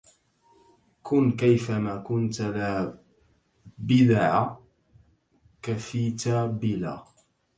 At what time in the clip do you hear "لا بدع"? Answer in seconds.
2.41-4.55